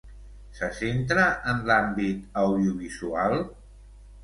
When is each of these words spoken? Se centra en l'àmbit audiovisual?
Se 0.59 0.69
centra 0.77 1.25
en 1.51 1.61
l'àmbit 1.69 2.41
audiovisual? 2.47 3.39